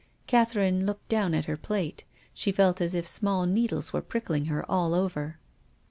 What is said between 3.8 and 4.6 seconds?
were pricking